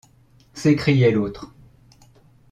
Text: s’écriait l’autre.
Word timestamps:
s’écriait 0.55 1.11
l’autre. 1.11 1.53